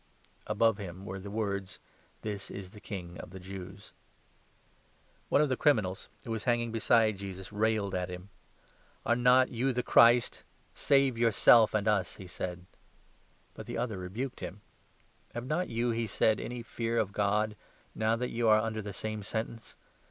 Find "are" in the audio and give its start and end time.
9.21-9.45, 18.49-18.57